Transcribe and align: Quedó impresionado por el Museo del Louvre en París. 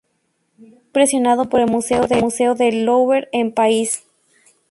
Quedó 0.57 0.77
impresionado 0.77 1.47
por 1.47 1.59
el 1.59 1.67
Museo 1.69 2.55
del 2.55 2.85
Louvre 2.85 3.29
en 3.33 3.53
París. 3.53 4.03